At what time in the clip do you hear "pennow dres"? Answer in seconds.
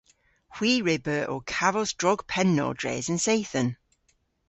2.31-3.05